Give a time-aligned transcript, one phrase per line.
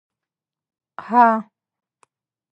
[1.05, 1.25] _هه!